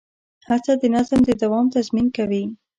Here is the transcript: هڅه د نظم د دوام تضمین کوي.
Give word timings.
هڅه 0.49 0.73
د 0.81 0.83
نظم 0.95 1.19
د 1.25 1.29
دوام 1.41 1.65
تضمین 1.75 2.07
کوي. 2.17 2.43